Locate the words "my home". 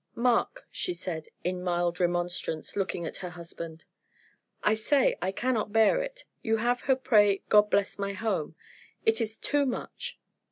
7.99-8.55